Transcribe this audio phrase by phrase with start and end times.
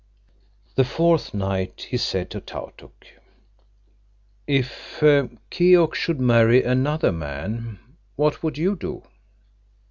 [0.73, 3.05] The fourth night he said to Tautuk:
[4.47, 7.77] "If Keok should marry another man,
[8.15, 9.03] what would you do?"